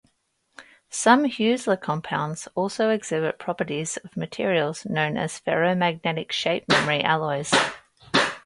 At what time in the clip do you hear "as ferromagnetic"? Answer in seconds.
5.15-6.31